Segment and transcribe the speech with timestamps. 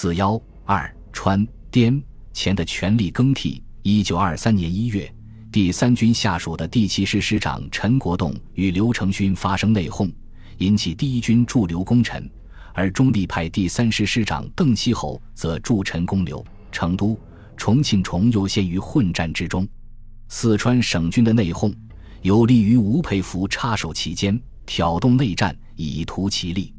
[0.00, 2.00] 四幺二川滇
[2.32, 3.60] 黔的权力更替。
[3.82, 5.12] 一九二三年一月，
[5.50, 10.08] 第三军下属的第七师师长陈国栋与刘成勋发生内讧，
[10.58, 12.30] 引起第一军驻留功臣，
[12.74, 17.18] 而中立派第三师师长邓锡侯则驻陈攻刘、成都、
[17.56, 19.66] 重庆，重又陷于混战之中。
[20.28, 21.74] 四川省军的内讧，
[22.22, 26.72] 有利于吴佩孚插手其间，挑动内战，以图其利。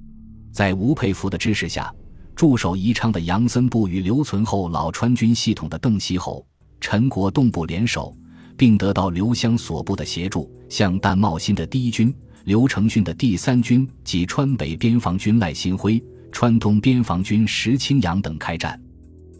[0.54, 1.94] 在吴佩孚的支持下。
[2.40, 6.42] 驻守宜昌的杨森部与留存后老川军系统的邓锡侯、
[6.80, 8.16] 陈国栋部联手，
[8.56, 18.82] 并得到刘湘所部的协助，向淡茂新的第一军、刘成勋的第三军及川北边防军赖新辉、川东边防军石青阳等开战。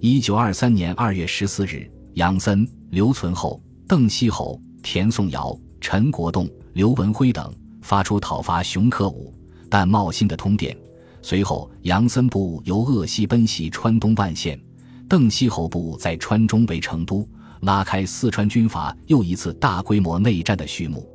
[0.02, 7.50] 一九二三年二月十四日，杨森、刘存厚、邓锡侯、田颂尧、陈国栋、刘文辉等
[7.82, 9.34] 发出讨伐熊克武、
[9.70, 10.76] 但茂新的通电。
[11.22, 14.60] 随后，杨森部由鄂西奔袭川东万县，
[15.08, 17.28] 邓锡侯部在川中围成都，
[17.62, 21.08] 拉开四川军阀又一次大规模内战的序幕。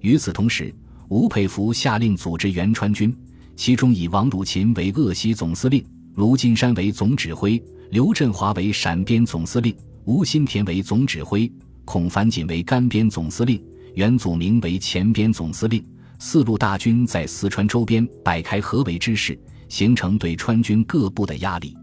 [0.00, 0.74] 与此同时，
[1.08, 3.14] 吴佩孚下令组织原川军，
[3.54, 5.84] 其中以王汝勤为鄂西总司令，
[6.14, 11.50] 卢金山为总指挥，刘振华为陕边总司令，吴新田为总指挥，
[11.84, 13.62] 孔繁锦为甘边总司令，
[13.94, 15.84] 袁祖明为前边总司令。
[16.24, 19.36] 四路大军在四川周边摆开合围之势，
[19.68, 21.76] 形成对川军各部的压力。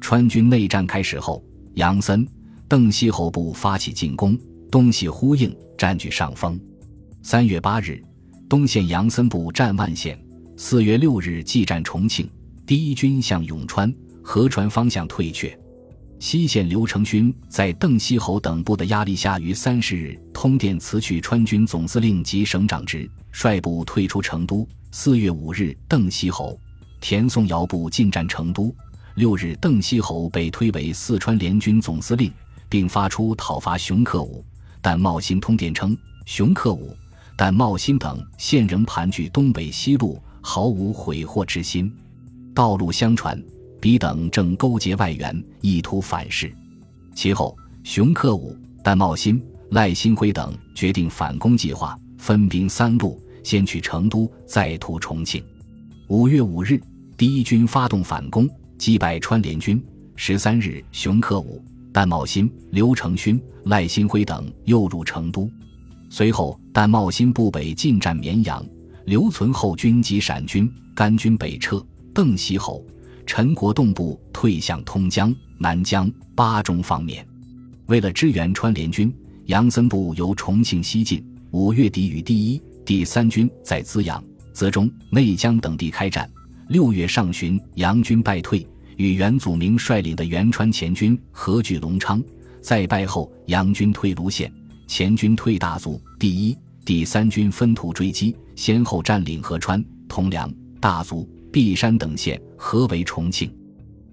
[0.00, 1.40] 川军内战开始后，
[1.74, 2.26] 杨森、
[2.66, 4.36] 邓锡侯部发起进攻，
[4.72, 6.60] 东西呼应，占据上风。
[7.22, 8.02] 三月八日，
[8.48, 10.16] 东线杨森部占万县；
[10.56, 12.28] 四月六日继占重庆。
[12.66, 15.56] 第一军向永川、合川方向退却。
[16.18, 23.08] 西线刘成勋在邓锡侯等部的压力下，于三十日通电辞去川军总司令及省长职。
[23.32, 24.66] 率部退出成都。
[24.90, 26.58] 四月五日，邓锡侯、
[27.02, 28.74] 田颂尧部进占成都。
[29.16, 32.32] 六日，邓锡侯被推为四川联军总司令，
[32.66, 34.42] 并发出讨伐熊克武、
[34.80, 35.94] 但茂新通电称，
[36.24, 36.96] 熊克武、
[37.36, 41.94] 但茂新等现仍盘踞东北西路，毫无悔祸之心。
[42.54, 43.38] 道路相传，
[43.86, 46.52] 彼等正勾结外援，意图反噬。
[47.14, 48.52] 其后，熊克武、
[48.82, 53.16] 但茂新、赖新辉等决定反攻计划，分兵三路。
[53.44, 55.40] 先去成都，再图重庆。
[56.08, 56.80] 五月五日，
[57.16, 59.80] 第一军发动反攻，击败川联军。
[60.16, 65.48] 十三日，熊克武、但茂新、刘成勋、赖新辉等又入成都。
[66.10, 68.66] 随后，但茂新部北进占绵阳，
[69.04, 71.80] 留存后军及陕军、甘军北撤。
[72.12, 72.82] 邓锡侯、
[73.26, 77.26] 陈国栋部退向通江、南江、巴中方面。
[77.86, 79.12] 为了支援川联军，
[79.46, 81.22] 杨森部由重庆西进。
[81.50, 82.62] 五月底与第一。
[82.84, 84.22] 第三军在资阳、
[84.52, 86.30] 泽中、内江等地开战。
[86.68, 88.64] 六月上旬，杨军败退，
[88.96, 92.22] 与袁祖明率领的元川前军合据隆昌。
[92.60, 94.52] 再败后，杨军退泸县，
[94.86, 96.00] 前军退大足。
[96.16, 103.52] 第一、第三军分途追击，先后占领合川、通梁、大足、璧山等县，合围重庆。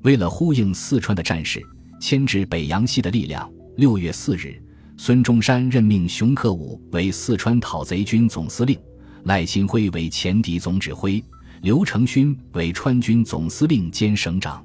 [0.03, 1.61] 为了呼应四川的战事，
[1.99, 4.61] 牵制北洋系的力量，六月四日。
[4.95, 8.77] 孙中山任命熊克武为四川讨贼军总司令，
[9.23, 11.21] 赖新辉为前敌总指挥，
[11.61, 14.63] 刘成勋为川军总司令兼省长。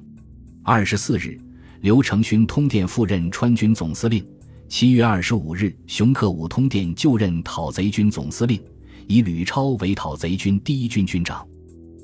[0.63, 1.41] 二十四日，
[1.81, 4.23] 刘成勋通电赴任川军总司令。
[4.67, 8.61] 七月二十五日，熊克武通电就任讨贼军总司令，
[9.07, 11.45] 以吕超为讨贼军第一军军长，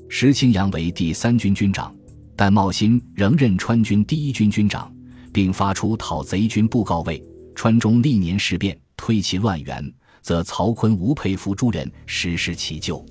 [0.08, 1.94] 石青阳为第三军军长，
[2.34, 4.92] 但茂新仍任川军第一军军长，
[5.32, 7.22] 并发出讨贼军布告慰。
[7.54, 13.04] 川中历年事变，推其乱源，则曹锟、吴佩孚诸人实施其咎。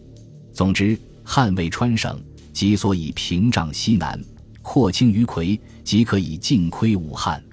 [0.53, 2.23] 总之，捍卫川省，
[2.53, 4.19] 即所以屏障西南，
[4.61, 7.43] 扩清于魁，即可以尽窥武汉。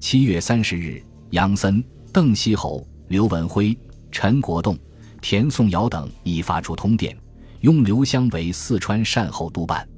[0.00, 1.82] 七月三十日，杨森、
[2.12, 3.76] 邓锡侯、刘文辉、
[4.10, 4.78] 陈国栋、
[5.20, 7.16] 田颂尧等已发出通电，
[7.60, 9.88] 拥刘湘为四川善后督办。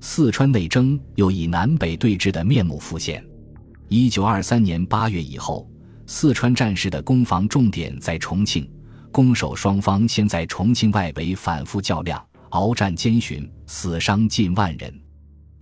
[0.00, 3.24] 四川内争又以南北对峙的面目复现。
[3.88, 5.68] 一九二三年八月以后。
[6.04, 8.68] 四川战事的攻防重点在重庆，
[9.12, 14.92] 攻守双方先在重庆外围反复较量，鏖战艰寻，死伤近万人。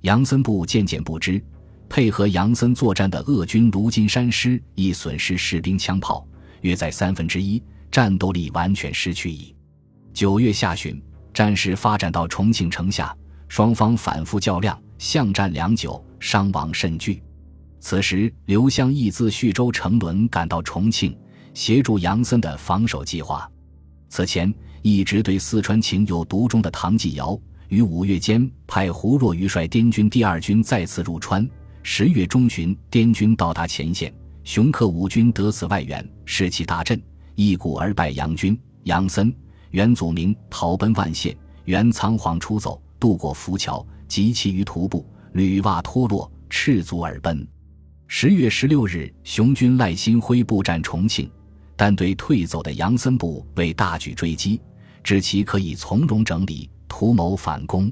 [0.00, 1.40] 杨森部渐渐不知，
[1.90, 6.26] 配合杨森作战的鄂军卢金山师亦损失士兵枪炮，
[6.62, 9.54] 约在三分之一，战斗力完全失去矣。
[10.12, 11.00] 九月下旬，
[11.32, 13.16] 战事发展到重庆城下，
[13.48, 17.22] 双方反复较量，巷战良久，伤亡甚巨。
[17.78, 21.16] 此时，刘湘亦自叙州乘轮赶到重庆，
[21.54, 23.50] 协助杨森的防守计划。
[24.08, 27.38] 此前一直对四川情有独钟的唐继尧，
[27.68, 31.48] 于五月间派胡若愚率滇军第二军再次入川，
[31.82, 34.12] 十月中旬，滇军到达前线，
[34.44, 37.00] 熊克武军得此外援，士气大振，
[37.34, 38.58] 一鼓而败杨军。
[38.84, 39.32] 杨森、
[39.70, 47.46] 袁祖明逃奔万县，袁仓皇出走，渡过浮桥，及其余徒步，履袜脱落，赤足而奔。
[48.08, 51.30] 十月十六日，熊军赖新辉部占重庆，
[51.76, 54.60] 但对退走的杨森部未大举追击，
[55.04, 57.90] 知其可以从容整理，图谋反攻。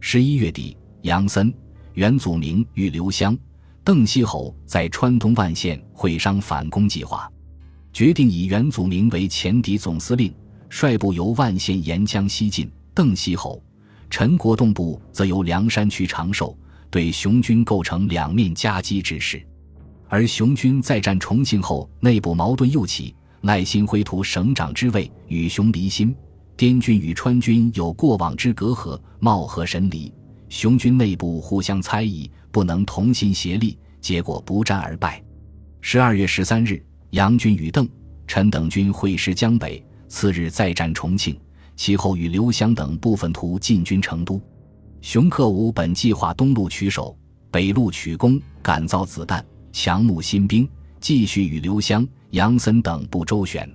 [0.00, 1.52] 十一月底，杨森、
[1.94, 3.36] 袁祖明与刘湘、
[3.82, 7.26] 邓锡侯在川东万县会商反攻计划。
[7.90, 10.30] 决定以袁祖明为前敌总司令，
[10.68, 13.62] 率部由万县沿江西进；邓锡侯、
[14.10, 16.56] 陈国栋部则由梁山区长寿，
[16.90, 19.42] 对熊军构成两面夹击之势。
[20.08, 26.14] 而熊军再战重庆后，内部矛盾又起，赖新辉图省长之位，与熊离心；
[26.56, 30.12] 滇军与川军有过往之隔阂，貌合神离。
[30.48, 35.22] 熊军内部互相猜疑，不能同心协力，结果不战而败。
[35.80, 36.82] 十二月十三日。
[37.10, 37.88] 杨军与邓、
[38.26, 41.38] 陈等军会师江北，次日再战重庆，
[41.76, 44.40] 其后与刘湘等部分徒进军成都。
[45.00, 47.16] 熊克武本计划东路取守，
[47.50, 50.68] 北路取攻，赶造子弹，强募新兵，
[51.00, 53.70] 继续与刘湘、杨森等部周旋。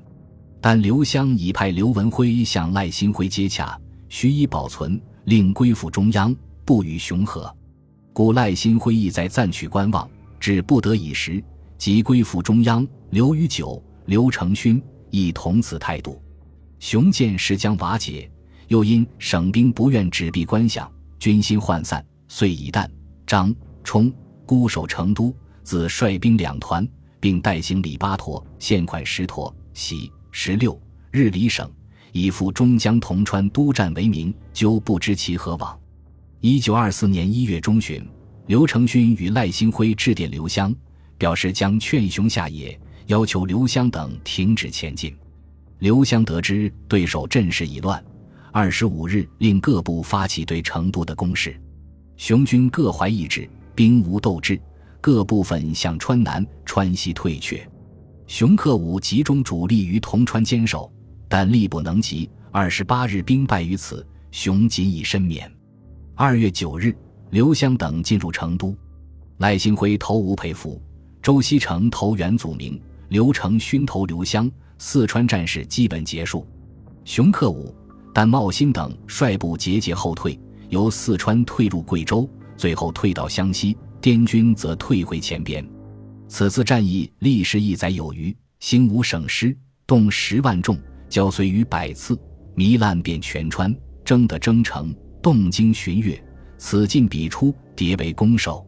[0.60, 3.80] 但刘湘已派刘文辉向赖新辉接洽，
[4.10, 6.36] 须以保存，令归附中央，
[6.66, 7.54] 不与熊和。
[8.14, 11.44] 故赖新辉意在暂取观望，至不得已时，
[11.78, 12.86] 即归附中央。
[13.12, 14.82] 刘禹九、刘承勋
[15.12, 16.20] 亦同此态度。
[16.80, 18.28] 熊见势将瓦解，
[18.68, 22.90] 又因省兵不愿纸币官饷，军心涣散，遂以旦、
[23.28, 23.54] 张、
[23.84, 24.12] 冲
[24.48, 25.32] 固守成都，
[25.62, 26.88] 自率兵两团，
[27.20, 30.82] 并代行李八坨，现款十坨，喜十六
[31.12, 31.70] 日离省，
[32.14, 35.80] 以赴中江铜川督战为名，究不知其何往。
[36.40, 38.04] 一九二四年一月中旬，
[38.48, 40.74] 刘承勋与赖新辉致电刘湘，
[41.20, 42.80] 表示将劝熊下野。
[43.08, 45.16] 要求刘湘等停止前进。
[45.80, 48.04] 刘湘得知对手阵势已乱，
[48.52, 51.60] 二十五日令各部发起对成都的攻势。
[52.18, 54.62] 熊军各怀意志，兵无斗志，
[55.02, 57.68] 各部分向川南、川西退却。
[58.28, 60.92] 熊克武集中主力于铜川坚守，
[61.28, 62.30] 但力不能及。
[62.52, 65.52] 二十八日兵败于此，熊仅以身免。
[66.14, 66.96] 二月九日，
[67.32, 68.76] 刘湘等进入成都，
[69.38, 70.80] 赖新辉投吴佩孚，
[71.22, 72.80] 周锡成投袁祖明。
[73.12, 76.48] 刘成勋投刘湘，四川战事基本结束。
[77.04, 77.76] 熊克武、
[78.14, 82.26] 但茂兴等率部节节后退，由四川退入贵州，
[82.56, 83.78] 最后退到湘西。
[84.00, 85.62] 滇军则退回前边。
[86.30, 89.54] 此次战役历时一载有余，兴武省师，
[89.86, 90.80] 动十万众，
[91.10, 92.18] 交瘁于百次，
[92.56, 93.76] 糜烂遍全川，
[94.06, 96.18] 争得征城，动经巡阅。
[96.58, 98.66] 此进彼出，迭为攻守。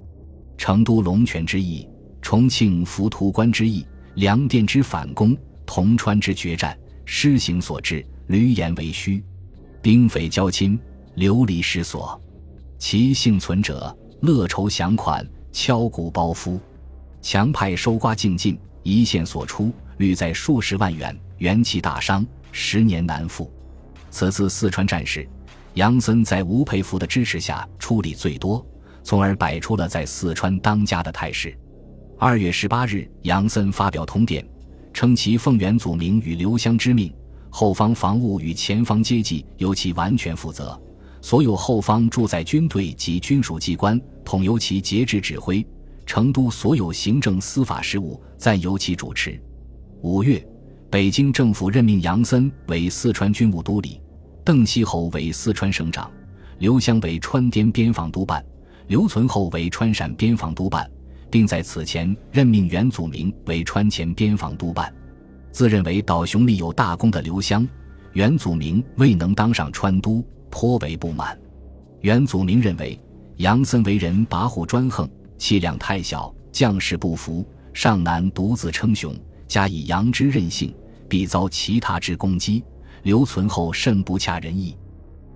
[0.58, 1.88] 成都龙泉之役，
[2.22, 3.86] 重庆浮屠关之役。
[4.16, 9.24] 粮店之反攻，铜川之决战，施行所至，闾阎为虚，
[9.82, 10.80] 兵匪交侵，
[11.16, 12.20] 流离失所。
[12.78, 16.60] 其幸存者，乐筹饷款，敲鼓包夫，
[17.22, 23.52] 强派收刮净尽，一线所出，率在数十万元，元气大伤，十年难复。
[24.12, 25.28] 此次四川战事，
[25.74, 28.64] 杨森在吴佩孚的支持下出力最多，
[29.02, 31.58] 从而摆出了在四川当家的态势。
[32.26, 34.48] 二月十八日，杨森发表通电，
[34.94, 37.14] 称其奉元祖明与刘湘之命，
[37.50, 40.82] 后方防务与前方接济由其完全负责，
[41.22, 45.68] 所有后方驻在军队及军属机关统由其节制指挥，
[46.06, 49.38] 成都所有行政司法事务暂由其主持。
[50.02, 50.42] 五月，
[50.90, 54.00] 北京政府任命杨森为四川军务都理，
[54.46, 56.10] 邓锡侯为四川省长，
[56.60, 58.42] 刘湘为川滇边防督办，
[58.88, 60.90] 刘存厚为川陕边防督办。
[61.34, 64.94] 并在此前任命袁祖明为川黔边防督办，
[65.50, 67.68] 自认为岛雄立有大功的刘湘、
[68.12, 71.36] 袁祖明未能当上川督，颇为不满。
[72.02, 73.00] 袁祖明认为
[73.38, 75.10] 杨森为人跋扈专横，
[75.40, 79.12] 气量太小，将士不服，尚难独自称雄。
[79.48, 80.72] 加以杨之任性，
[81.10, 82.64] 必遭其他之攻击。
[83.02, 84.78] 留存后甚不恰人意，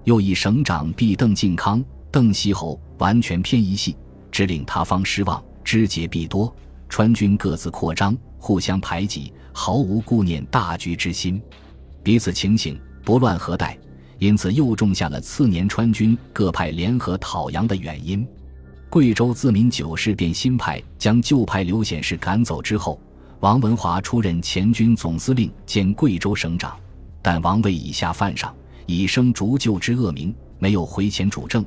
[0.04, 3.98] 又以省长毕邓靖康、邓锡侯完全偏一系，
[4.30, 5.44] 只令他方失望。
[5.68, 6.56] 枝节必多，
[6.88, 11.42] 川军各自扩张，互相排挤，毫无顾念大局之心。
[12.02, 13.78] 彼此情形不乱何待？
[14.18, 18.26] 因此又种下了次年川军各派联合讨杨的原因。
[18.90, 22.98] 贵州自民九事变新派将旧派刘显世赶走之后，
[23.42, 26.80] 王文华出任前军总司令兼贵州省长，
[27.22, 28.56] 但王位以下犯上，
[28.86, 31.66] 以生逐旧之恶名，没有回前主政，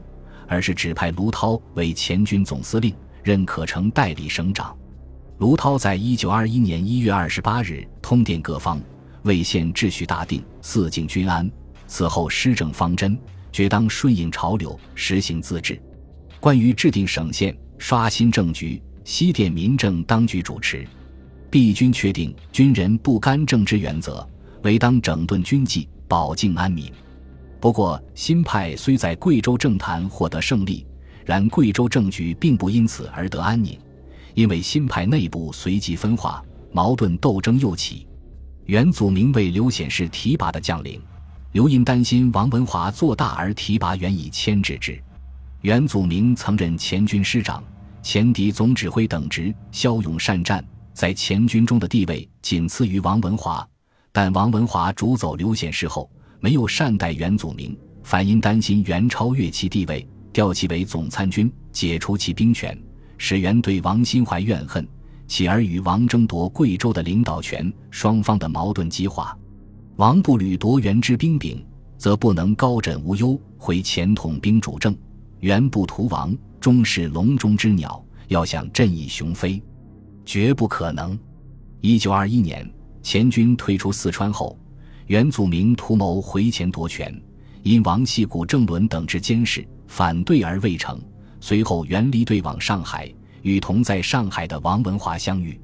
[0.49, 2.95] 而是指派卢涛为前军总司令。
[3.23, 4.77] 任可成代理省长。
[5.39, 8.81] 卢涛在一九二一年一月二十八日通电各方，
[9.23, 11.51] 为县秩序大定，四境均安。
[11.87, 13.19] 此后施政方针，
[13.51, 15.81] 决当顺应潮流，实行自治。
[16.39, 20.87] 关于制定省县、刷新政局，西电民政当局主持。
[21.51, 24.25] 毕军确定军人不干政之原则，
[24.63, 26.93] 唯当整顿军纪，保境安民。
[27.59, 30.87] 不过，新派虽在贵州政坛获得胜利，
[31.31, 33.79] 然贵州政局并不因此而得安宁。
[34.35, 38.05] 因为新派内部随即分化，矛盾斗争又起。
[38.65, 41.01] 袁祖明为刘显世提拔的将领，
[41.53, 45.01] 刘因担心王文华做大而提拔袁以牵制之。
[45.61, 47.63] 袁祖明曾任前军师长、
[48.03, 53.65] 前敌总指挥等职，骁勇善战，在前军中的地位仅次于王文华。
[54.11, 56.11] 但王文华逐走刘显世后，
[56.41, 62.77] 没有善待袁祖明，反因担心袁超越其地位，调其为总参军，解除其兵权。
[63.19, 64.89] 使袁对王心怀怨恨，
[65.27, 69.37] 起而与王争夺贵州的领导权，双方的矛盾激化。
[69.97, 71.63] 王不履夺袁之兵柄，
[71.99, 74.91] 则不能高枕无忧，回前统兵主政；
[75.41, 79.63] 袁不图王，终是笼中之鸟，要想振翼雄飞，
[80.25, 81.19] 绝不可能。
[81.83, 82.67] 一九二一年，
[83.03, 84.59] 前军退出四川后，
[85.09, 87.15] 袁祖明图谋回前夺权，
[87.63, 91.03] 因王系古郑伦等之监视反对而未成。
[91.41, 95.61] 随后，袁离队往上海，与同在上海的王文华相遇。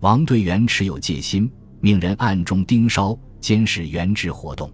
[0.00, 1.48] 王对袁持有戒心，
[1.80, 4.68] 命人暗中盯梢，监视袁之活动。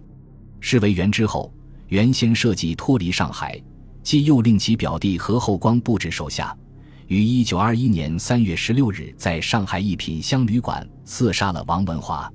[0.59, 1.53] 事为袁之后，
[1.89, 3.61] 原先设计脱离上海，
[4.01, 6.57] 即又令其表弟何厚光布置手下，
[7.05, 12.29] 于一九二一年三月十六日在上海一品香旅馆刺杀了王文华。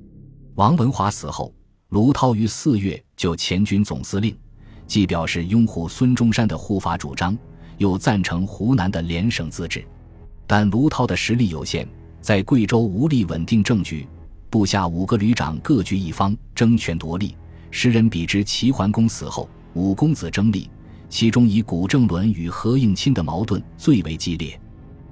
[0.55, 1.53] 王文华死后，
[1.89, 4.37] 卢涛于四月就前军总司令，
[4.87, 7.37] 既表示拥护孙中山的护法主张。
[7.79, 9.85] 又赞成湖南的联省自治，
[10.47, 11.89] 但卢涛的实力有限，
[12.21, 14.07] 在贵州无力稳定政局，
[14.49, 17.35] 部下五个旅长各据一方，争权夺利。
[17.73, 20.71] 时人比之齐桓公死后五公子争利，
[21.09, 24.61] 其中以古正伦与何应钦的矛盾最为激烈。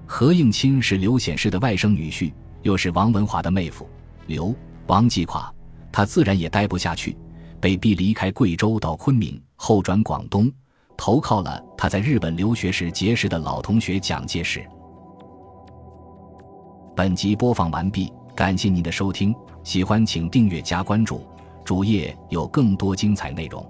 [0.07, 3.89] 何应钦是刘显世的外甥女婿，又是王文华的妹夫。
[4.27, 4.55] 刘
[4.87, 5.53] 王击垮
[5.91, 7.17] 他，自然也待不下去，
[7.59, 10.51] 被逼离开贵州到昆明，后转广东。
[10.97, 14.67] 投靠了他在日本留学时结识的老同学蒋介石。
[16.97, 21.27] 本集播放完毕，感谢您的收听，喜欢请订阅加关注，
[21.63, 23.65] 主页有更多精彩内容。